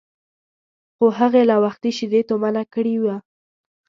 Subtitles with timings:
[0.95, 3.15] خو هغې لا وختي شیدې تومنه کړي وو.